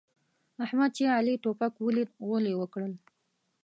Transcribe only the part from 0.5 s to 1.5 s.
احمد چې علي